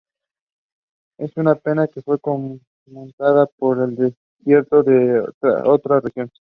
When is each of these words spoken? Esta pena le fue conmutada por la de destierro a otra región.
Esta 1.19 1.53
pena 1.53 1.87
le 1.93 2.01
fue 2.01 2.17
conmutada 2.19 3.45
por 3.59 3.77
la 3.77 3.85
de 3.85 4.15
destierro 4.41 4.83
a 5.43 5.69
otra 5.69 5.99
región. 5.99 6.31